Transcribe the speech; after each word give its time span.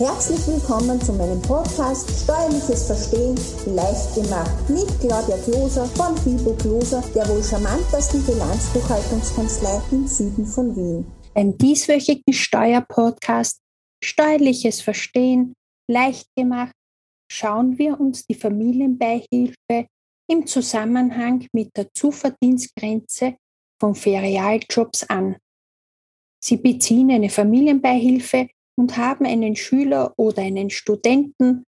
Herzlich 0.00 0.46
willkommen 0.46 0.98
zu 1.02 1.12
meinem 1.12 1.42
Podcast 1.42 2.08
Steuerliches 2.22 2.86
Verstehen 2.86 3.36
leicht 3.66 4.14
gemacht 4.14 4.70
mit 4.70 4.88
Claudia 4.98 5.36
Kloser 5.44 5.84
von 5.88 6.16
Fibo 6.16 6.54
Kloser, 6.54 7.04
der 7.14 7.28
wohl 7.28 7.44
charmantesten 7.44 8.24
Bilanzbuchhaltungskanzlei 8.24 9.82
im 9.90 10.06
Süden 10.06 10.46
von 10.46 10.74
Wien. 10.74 11.12
Beim 11.34 11.58
dieswöchigen 11.58 12.32
Steuerpodcast 12.32 13.60
Steuerliches 14.02 14.80
Verstehen 14.80 15.52
leicht 15.86 16.28
gemacht 16.34 16.72
schauen 17.30 17.76
wir 17.76 18.00
uns 18.00 18.24
die 18.24 18.34
Familienbeihilfe 18.34 19.86
im 20.30 20.46
Zusammenhang 20.46 21.46
mit 21.52 21.76
der 21.76 21.92
Zuverdienstgrenze 21.92 23.36
von 23.78 23.94
Ferialjobs 23.94 25.04
an. 25.10 25.36
Sie 26.42 26.56
beziehen 26.56 27.10
eine 27.10 27.28
Familienbeihilfe 27.28 28.48
und 28.80 28.96
haben 28.96 29.26
einen 29.26 29.56
Schüler 29.56 30.14
oder 30.16 30.42
einen 30.42 30.70
Studenten, 30.70 31.64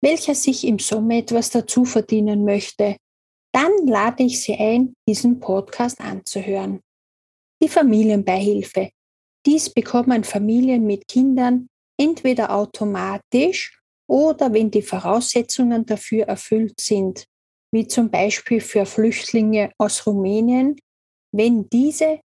welcher 0.00 0.36
sich 0.36 0.64
im 0.64 0.78
Sommer 0.78 1.16
etwas 1.16 1.50
dazu 1.50 1.84
verdienen 1.84 2.44
möchte, 2.44 2.96
dann 3.52 3.72
lade 3.86 4.22
ich 4.22 4.40
Sie 4.40 4.54
ein, 4.54 4.94
diesen 5.08 5.40
Podcast 5.40 6.00
anzuhören. 6.00 6.80
Die 7.60 7.68
Familienbeihilfe. 7.68 8.90
Dies 9.44 9.70
bekommen 9.70 10.22
Familien 10.22 10.86
mit 10.86 11.08
Kindern 11.08 11.66
entweder 12.00 12.54
automatisch 12.54 13.80
oder 14.08 14.52
wenn 14.52 14.70
die 14.70 14.82
Voraussetzungen 14.82 15.84
dafür 15.84 16.26
erfüllt 16.26 16.80
sind, 16.80 17.26
wie 17.72 17.88
zum 17.88 18.08
Beispiel 18.08 18.60
für 18.60 18.86
Flüchtlinge 18.86 19.72
aus 19.78 20.06
Rumänien, 20.06 20.76
wenn 21.32 21.68
diese 21.68 22.20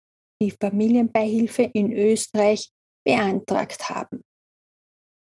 die 0.42 0.50
Familienbeihilfe 0.50 1.70
in 1.72 1.92
Österreich 1.92 2.70
beantragt 3.08 3.88
haben. 3.88 4.22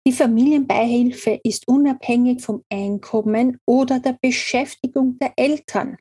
Die 0.07 0.13
Familienbeihilfe 0.13 1.41
ist 1.43 1.67
unabhängig 1.67 2.43
vom 2.43 2.63
Einkommen 2.71 3.59
oder 3.67 3.99
der 3.99 4.19
Beschäftigung 4.21 5.19
der 5.19 5.33
Eltern 5.37 5.97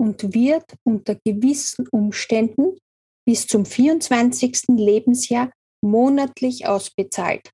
und 0.00 0.32
wird 0.32 0.64
unter 0.82 1.16
gewissen 1.16 1.86
Umständen 1.88 2.78
bis 3.26 3.46
zum 3.46 3.66
24. 3.66 4.68
Lebensjahr 4.68 5.52
monatlich 5.84 6.66
ausbezahlt. 6.66 7.50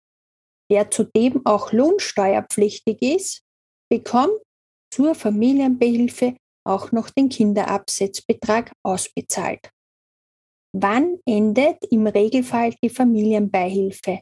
Wer 0.71 0.89
zudem 0.93 1.45
auch 1.45 1.73
lohnsteuerpflichtig 1.73 3.03
ist, 3.03 3.43
bekommt 3.91 4.41
zur 4.95 5.17
Familienbeihilfe 5.17 6.37
auch 6.65 6.93
noch 6.93 7.11
den 7.11 7.29
Kinderabsetzbetrag 7.29 8.71
ausbezahlt. 8.85 9.71
Wann 10.73 11.19
endet 11.27 11.85
im 11.91 12.07
Regelfall 12.07 12.75
die 12.83 12.91
Familienbeihilfe? 12.91 14.21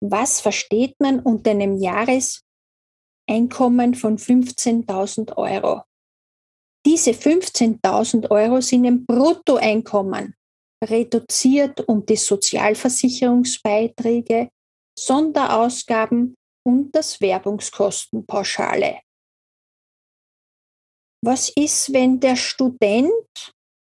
Was 0.08 0.40
versteht 0.40 1.00
man 1.00 1.20
unter 1.20 1.50
einem 1.50 1.78
Jahreseinkommen 1.78 3.96
von 3.96 4.20
15.000 4.20 5.36
Euro? 5.36 5.82
Diese 6.86 7.10
15.000 7.12 8.30
Euro 8.30 8.62
sind 8.62 8.86
ein 8.86 9.04
Bruttoeinkommen, 9.08 10.36
reduziert 10.84 11.88
um 11.88 12.06
die 12.06 12.18
Sozialversicherungsbeiträge, 12.18 14.50
Sonderausgaben 14.98 16.38
und 16.64 16.96
das 16.96 17.20
Werbungskostenpauschale. 17.20 19.02
Was 21.24 21.50
ist, 21.50 21.92
wenn 21.92 22.20
der 22.20 22.36
Student 22.36 23.12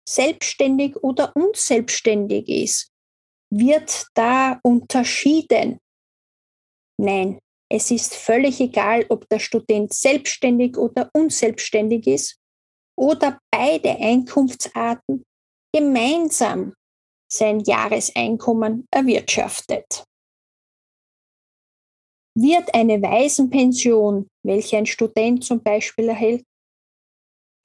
selbstständig 0.07 0.95
oder 0.97 1.35
unselbstständig 1.35 2.47
ist? 2.47 2.91
Wird 3.49 4.05
da 4.13 4.59
unterschieden? 4.61 5.79
Nein, 7.01 7.39
es 7.67 7.89
ist 7.89 8.13
völlig 8.13 8.59
egal, 8.59 9.07
ob 9.09 9.27
der 9.29 9.39
Student 9.39 9.91
selbstständig 9.91 10.77
oder 10.77 11.09
unselbstständig 11.13 12.05
ist 12.05 12.39
oder 12.95 13.39
beide 13.49 13.89
Einkunftsarten 13.89 15.23
gemeinsam 15.75 16.75
sein 17.27 17.59
Jahreseinkommen 17.61 18.87
erwirtschaftet. 18.91 20.03
Wird 22.37 22.71
eine 22.75 23.01
Waisenpension, 23.01 24.27
welche 24.45 24.77
ein 24.77 24.85
Student 24.85 25.43
zum 25.43 25.63
Beispiel 25.63 26.09
erhält, 26.09 26.43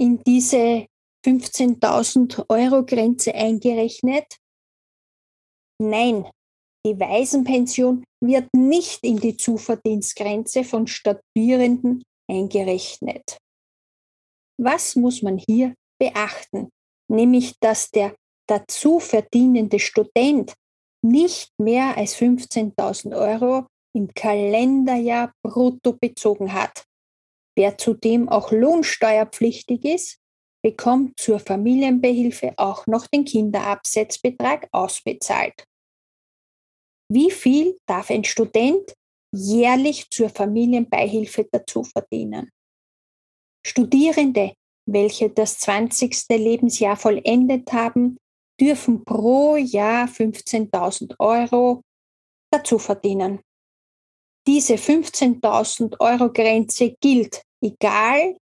in 0.01 0.23
diese 0.23 0.87
15.000 1.27 2.49
Euro 2.49 2.87
Grenze 2.87 3.35
eingerechnet? 3.35 4.39
Nein, 5.79 6.25
die 6.87 7.01
Waisenpension 7.01 8.05
wird 8.23 8.49
nicht 8.55 9.03
in 9.03 9.17
die 9.17 9.37
Zuverdienstgrenze 9.37 10.63
von 10.63 10.87
Studierenden 10.87 12.05
eingerechnet. 12.31 13.39
Was 14.57 14.95
muss 14.95 15.21
man 15.21 15.37
hier 15.37 15.75
beachten? 16.01 16.71
Nämlich, 17.11 17.55
dass 17.61 17.91
der 17.91 18.15
dazu 18.49 19.01
verdienende 19.01 19.81
Student 19.81 20.55
nicht 21.05 21.51
mehr 21.59 21.97
als 21.97 22.17
15.000 22.17 23.17
Euro 23.17 23.67
im 23.93 24.15
Kalenderjahr 24.15 25.33
brutto 25.43 25.93
bezogen 25.93 26.53
hat. 26.53 26.85
Wer 27.57 27.79
zudem 27.79 28.29
auch 28.29 28.53
lohnsteuerpflichtig 28.53 29.85
ist, 29.85 30.19
bekommt 30.63 31.19
zur 31.19 31.41
Familienbehilfe 31.41 32.55
auch 32.57 32.87
noch 32.87 33.07
den 33.09 33.25
Kinderabsetzbetrag 33.25 34.69
ausbezahlt. 34.73 35.65
Wie 37.09 37.31
viel 37.31 37.79
darf 37.87 38.11
ein 38.11 38.25
Student 38.25 38.95
jährlich 39.33 40.11
zur 40.11 40.29
Familienbeihilfe 40.29 41.47
dazu 41.51 41.85
verdienen? 41.85 42.51
Studierende, 43.65 44.55
welche 44.89 45.31
das 45.31 45.59
20. 45.59 46.29
Lebensjahr 46.31 46.97
vollendet 46.97 47.73
haben, 47.73 48.17
dürfen 48.61 49.05
pro 49.05 49.57
Jahr 49.57 50.09
15.000 50.09 51.15
Euro 51.19 51.83
dazu 52.51 52.79
verdienen. 52.79 53.41
Diese 54.47 54.75
15.000 54.75 55.99
Euro 56.01 56.33
Grenze 56.33 56.95
gilt, 57.01 57.43
egal 57.61 58.37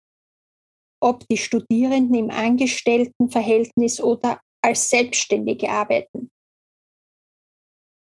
ob 1.00 1.28
die 1.28 1.38
Studierenden 1.38 2.16
im 2.16 2.30
Angestelltenverhältnis 2.30 4.02
oder 4.02 4.40
als 4.63 4.90
Selbstständige 4.90 5.69
arbeiten. 5.69 6.30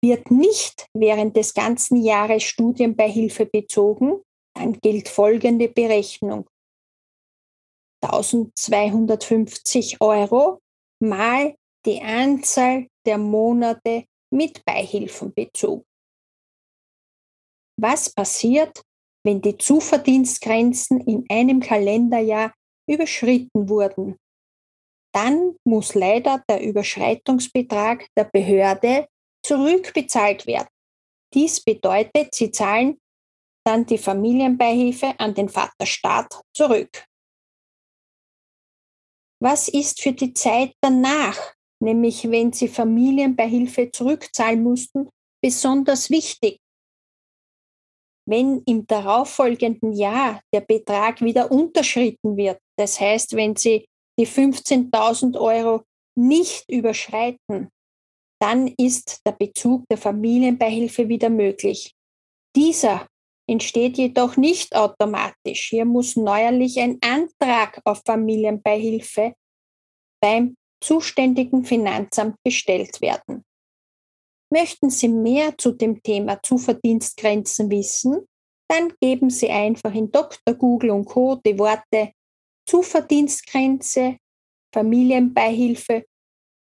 Wird 0.03 0.29
nicht 0.31 0.87
während 0.93 1.35
des 1.35 1.53
ganzen 1.53 2.03
Jahres 2.03 2.43
Studienbeihilfe 2.43 3.45
bezogen, 3.45 4.21
dann 4.55 4.73
gilt 4.79 5.09
folgende 5.09 5.69
Berechnung. 5.69 6.47
1250 8.03 10.01
Euro 10.01 10.61
mal 10.99 11.55
die 11.85 12.01
Anzahl 12.01 12.87
der 13.05 13.17
Monate 13.17 14.05
mit 14.31 14.63
Beihilfenbezug. 14.65 15.85
Was 17.79 18.09
passiert, 18.09 18.81
wenn 19.23 19.41
die 19.41 19.57
Zuverdienstgrenzen 19.57 21.01
in 21.01 21.25
einem 21.29 21.59
Kalenderjahr 21.59 22.53
überschritten 22.89 23.69
wurden? 23.69 24.17
Dann 25.13 25.55
muss 25.63 25.95
leider 25.95 26.43
der 26.49 26.61
Überschreitungsbetrag 26.61 28.07
der 28.15 28.25
Behörde 28.25 29.07
zurückbezahlt 29.47 30.45
werden. 30.45 30.67
Dies 31.33 31.63
bedeutet, 31.63 32.35
sie 32.35 32.51
zahlen 32.51 32.99
dann 33.65 33.85
die 33.85 33.97
Familienbeihilfe 33.97 35.19
an 35.19 35.33
den 35.33 35.49
Vaterstaat 35.49 36.41
zurück. 36.55 37.05
Was 39.41 39.67
ist 39.67 40.01
für 40.01 40.13
die 40.13 40.33
Zeit 40.33 40.73
danach, 40.81 41.53
nämlich 41.79 42.29
wenn 42.29 42.51
Sie 42.51 42.67
Familienbeihilfe 42.67 43.91
zurückzahlen 43.91 44.63
mussten, 44.63 45.09
besonders 45.43 46.09
wichtig? 46.09 46.59
Wenn 48.27 48.63
im 48.65 48.87
darauffolgenden 48.87 49.93
Jahr 49.93 50.41
der 50.53 50.61
Betrag 50.61 51.21
wieder 51.21 51.51
unterschritten 51.51 52.35
wird, 52.35 52.59
das 52.77 52.99
heißt, 52.99 53.35
wenn 53.35 53.55
Sie 53.55 53.85
die 54.19 54.27
15.000 54.27 55.39
Euro 55.39 55.83
nicht 56.15 56.65
überschreiten, 56.69 57.69
dann 58.39 58.67
ist 58.77 59.21
der 59.25 59.31
Bezug 59.31 59.83
der 59.89 59.97
Familienbeihilfe 59.97 61.09
wieder 61.09 61.29
möglich. 61.29 61.93
Dieser 62.55 63.07
entsteht 63.49 63.97
jedoch 63.97 64.37
nicht 64.37 64.75
automatisch. 64.75 65.69
Hier 65.69 65.85
muss 65.85 66.15
neuerlich 66.15 66.79
ein 66.79 66.97
Antrag 67.01 67.81
auf 67.85 68.01
Familienbeihilfe 68.05 69.33
beim 70.21 70.55
zuständigen 70.81 71.63
Finanzamt 71.63 72.35
gestellt 72.43 73.01
werden. 73.01 73.43
Möchten 74.51 74.89
Sie 74.89 75.07
mehr 75.07 75.57
zu 75.57 75.71
dem 75.71 76.01
Thema 76.03 76.41
Zuverdienstgrenzen 76.41 77.69
wissen, 77.69 78.27
dann 78.69 78.93
geben 79.01 79.29
Sie 79.29 79.49
einfach 79.49 79.93
in 79.93 80.11
Dr. 80.11 80.53
Google 80.55 80.91
und 80.91 81.05
Co. 81.05 81.35
die 81.35 81.57
Worte 81.57 82.11
Zuverdienstgrenze, 82.67 84.17
Familienbeihilfe, 84.73 86.05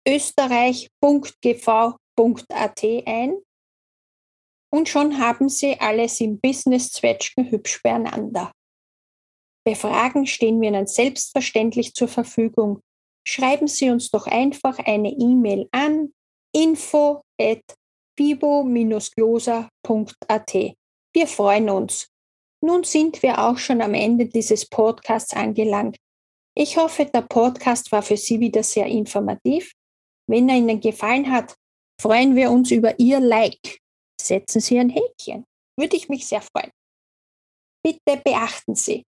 österreich.gv.at 0.06 2.84
ein 3.06 3.36
und 4.74 4.88
schon 4.88 5.18
haben 5.18 5.48
Sie 5.48 5.78
alles 5.78 6.20
im 6.20 6.40
Business-Zwetschgen 6.40 7.50
hübsch 7.50 7.82
beieinander. 7.82 8.52
Bei 9.64 9.74
Fragen 9.74 10.26
stehen 10.26 10.60
wir 10.60 10.68
Ihnen 10.68 10.86
selbstverständlich 10.86 11.94
zur 11.94 12.08
Verfügung. 12.08 12.80
Schreiben 13.26 13.68
Sie 13.68 13.88
uns 13.90 14.10
doch 14.10 14.26
einfach 14.26 14.78
eine 14.78 15.10
E-Mail 15.10 15.68
an 15.72 16.12
info 16.52 17.22
at 17.40 17.62
fibo-gloser.at. 18.16 20.54
Wir 21.14 21.26
freuen 21.26 21.70
uns. 21.70 22.08
Nun 22.64 22.84
sind 22.84 23.22
wir 23.22 23.44
auch 23.44 23.58
schon 23.58 23.82
am 23.82 23.94
Ende 23.94 24.26
dieses 24.26 24.68
Podcasts 24.68 25.34
angelangt. 25.34 25.96
Ich 26.56 26.76
hoffe, 26.76 27.06
der 27.06 27.22
Podcast 27.22 27.90
war 27.92 28.02
für 28.02 28.16
Sie 28.16 28.38
wieder 28.40 28.62
sehr 28.62 28.86
informativ. 28.86 29.72
Wenn 30.28 30.48
er 30.48 30.56
Ihnen 30.56 30.80
gefallen 30.80 31.30
hat, 31.30 31.54
freuen 32.00 32.36
wir 32.36 32.50
uns 32.50 32.70
über 32.70 32.98
Ihr 32.98 33.20
Like 33.20 33.82
setzen 34.22 34.60
Sie 34.60 34.78
ein 34.78 34.90
Häkchen. 34.90 35.44
Würde 35.78 35.96
ich 35.96 36.08
mich 36.08 36.26
sehr 36.26 36.42
freuen. 36.42 36.70
Bitte 37.84 38.22
beachten 38.22 38.76
Sie, 38.76 39.04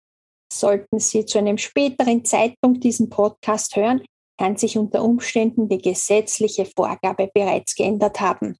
sollten 0.51 0.99
Sie 0.99 1.25
zu 1.25 1.37
einem 1.37 1.57
späteren 1.57 2.25
Zeitpunkt 2.25 2.83
diesen 2.83 3.09
Podcast 3.09 3.75
hören, 3.75 4.03
kann 4.39 4.57
sich 4.57 4.77
unter 4.77 5.03
Umständen 5.03 5.69
die 5.69 5.77
gesetzliche 5.77 6.65
Vorgabe 6.65 7.29
bereits 7.33 7.75
geändert 7.75 8.19
haben. 8.19 8.57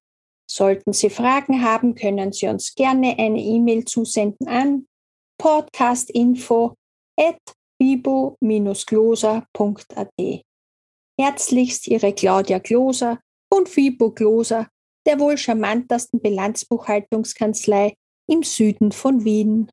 Sollten 0.50 0.94
Sie 0.94 1.10
Fragen 1.10 1.64
haben, 1.64 1.96
können 1.96 2.32
Sie 2.32 2.48
uns 2.48 2.76
gerne 2.76 3.18
eine 3.18 3.42
E-Mail 3.42 3.86
zusenden 3.86 4.48
an 4.48 4.86
podcastinfo 5.40 6.76
at 7.20 7.40
fibo-gloser.at. 7.82 10.44
Herzlichst 11.20 11.88
Ihre 11.88 12.14
Claudia 12.14 12.60
Gloser 12.60 13.20
und 13.50 13.70
Fibo 13.70 14.12
Gloser 14.12 14.68
der 15.06 15.20
wohl 15.20 15.38
charmantesten 15.38 16.22
Bilanzbuchhaltungskanzlei 16.22 17.94
im 18.28 18.44
Süden 18.44 18.92
von 18.92 19.24
Wien. 19.24 19.70